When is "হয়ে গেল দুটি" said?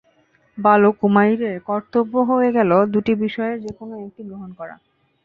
2.29-3.13